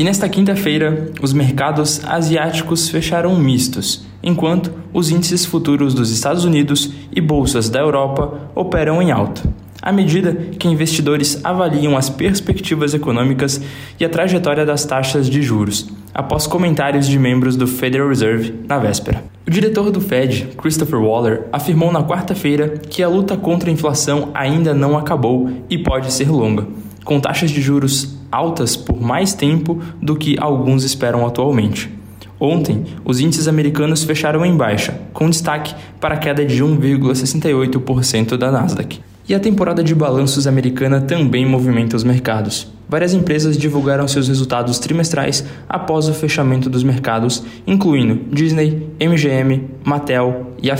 [0.00, 6.90] E nesta quinta-feira, os mercados asiáticos fecharam mistos, enquanto os índices futuros dos Estados Unidos
[7.14, 9.42] e bolsas da Europa operam em alta,
[9.82, 13.60] à medida que investidores avaliam as perspectivas econômicas
[14.00, 18.78] e a trajetória das taxas de juros, após comentários de membros do Federal Reserve na
[18.78, 19.22] véspera.
[19.46, 24.30] O diretor do Fed, Christopher Waller, afirmou na quarta-feira que a luta contra a inflação
[24.32, 26.66] ainda não acabou e pode ser longa,
[27.04, 31.90] com taxas de juros altas por mais tempo do que alguns esperam atualmente.
[32.38, 38.50] Ontem, os índices americanos fecharam em baixa, com destaque para a queda de 1,68% da
[38.50, 39.00] Nasdaq.
[39.28, 42.66] E a temporada de balanços americana também movimenta os mercados.
[42.88, 50.54] Várias empresas divulgaram seus resultados trimestrais após o fechamento dos mercados, incluindo Disney, MGM, Mattel
[50.60, 50.76] e a.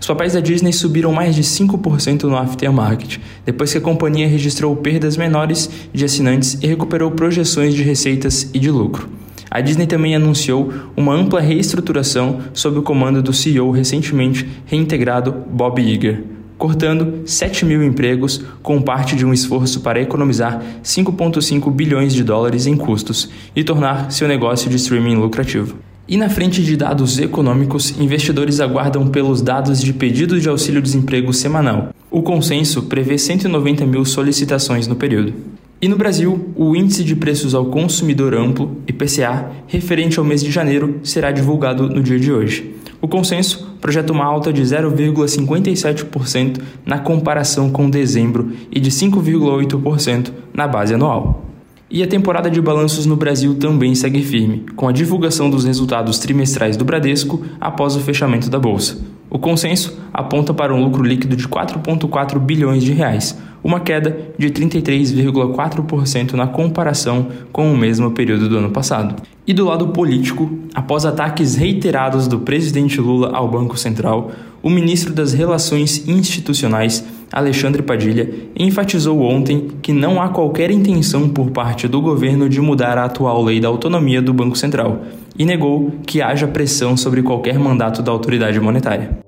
[0.00, 4.74] Os papéis da Disney subiram mais de 5% no aftermarket, depois que a companhia registrou
[4.74, 9.06] perdas menores de assinantes e recuperou projeções de receitas e de lucro.
[9.50, 15.82] A Disney também anunciou uma ampla reestruturação sob o comando do CEO recentemente reintegrado Bob
[15.82, 16.24] Iger,
[16.56, 22.66] cortando 7 mil empregos com parte de um esforço para economizar 5,5 bilhões de dólares
[22.66, 25.89] em custos e tornar seu negócio de streaming lucrativo.
[26.10, 31.90] E na frente de dados econômicos, investidores aguardam pelos dados de pedido de auxílio-desemprego semanal.
[32.10, 35.32] O consenso prevê 190 mil solicitações no período.
[35.80, 40.50] E no Brasil, o Índice de Preços ao Consumidor Amplo, IPCA, referente ao mês de
[40.50, 42.74] janeiro, será divulgado no dia de hoje.
[43.00, 50.66] O consenso projeta uma alta de 0,57% na comparação com dezembro e de 5,8% na
[50.66, 51.49] base anual.
[51.92, 56.20] E a temporada de balanços no Brasil também segue firme, com a divulgação dos resultados
[56.20, 59.04] trimestrais do Bradesco após o fechamento da bolsa.
[59.28, 64.50] O consenso aponta para um lucro líquido de 4,4 bilhões de reais, uma queda de
[64.50, 69.20] 33,4% na comparação com o mesmo período do ano passado.
[69.44, 74.30] E do lado político, após ataques reiterados do presidente Lula ao Banco Central,
[74.62, 81.50] o ministro das Relações Institucionais Alexandre Padilha, enfatizou ontem que não há qualquer intenção por
[81.50, 85.02] parte do governo de mudar a atual lei da autonomia do Banco Central
[85.38, 89.18] e negou que haja pressão sobre qualquer mandato da autoridade monetária.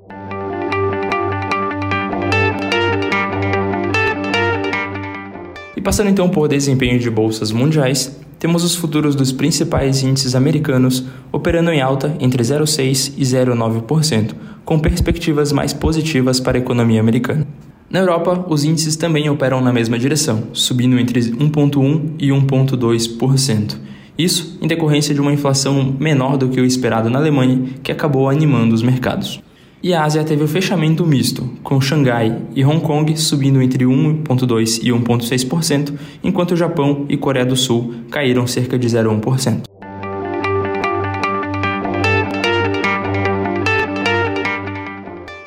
[5.77, 11.05] E passando então por desempenho de bolsas mundiais, temos os futuros dos principais índices americanos
[11.31, 14.35] operando em alta entre 0,6% e 0,9%,
[14.65, 17.47] com perspectivas mais positivas para a economia americana.
[17.93, 23.77] Na Europa, os índices também operam na mesma direção, subindo entre 1,1% e 1,2%.
[24.17, 28.31] Isso em decorrência de uma inflação menor do que o esperado na Alemanha, que acabou
[28.31, 29.43] animando os mercados.
[29.83, 34.81] E a Ásia teve o fechamento misto, com Xangai e Hong Kong subindo entre 1,2%
[34.83, 35.93] e 1,6%,
[36.25, 39.72] enquanto o Japão e Coreia do Sul caíram cerca de 0,1%.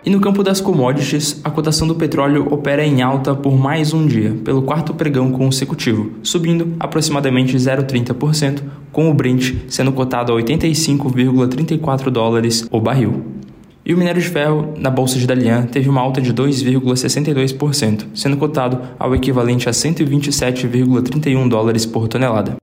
[0.06, 4.06] E no campo das commodities, a cotação do petróleo opera em alta por mais um
[4.06, 8.62] dia, pelo quarto pregão consecutivo, subindo aproximadamente 0,30%,
[8.92, 13.26] com o Brent sendo cotado a 85,34 dólares o barril.
[13.84, 18.38] E o minério de ferro na bolsa de Dalian teve uma alta de 2,62%, sendo
[18.38, 22.58] cotado ao equivalente a 127,31 dólares por tonelada.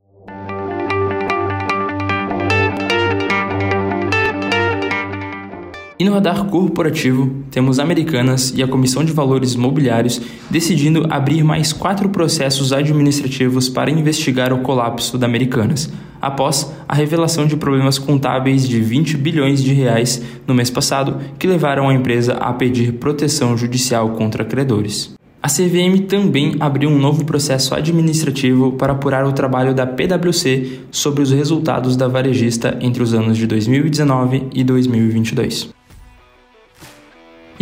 [6.03, 10.21] E no radar corporativo, temos Americanas e a Comissão de Valores Mobiliários
[10.51, 17.47] decidindo abrir mais quatro processos administrativos para investigar o colapso da Americanas, após a revelação
[17.47, 22.33] de problemas contábeis de 20 bilhões de reais no mês passado, que levaram a empresa
[22.33, 25.15] a pedir proteção judicial contra credores.
[25.41, 31.23] A CVM também abriu um novo processo administrativo para apurar o trabalho da PwC sobre
[31.23, 35.82] os resultados da varejista entre os anos de 2019 e 2022.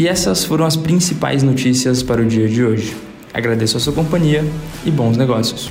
[0.00, 2.96] E essas foram as principais notícias para o dia de hoje.
[3.34, 4.42] Agradeço a sua companhia
[4.82, 5.70] e bons negócios.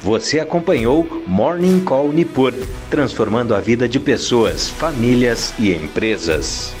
[0.00, 2.54] Você acompanhou Morning Call Nipur,
[2.88, 6.72] transformando a vida de pessoas, famílias e empresas.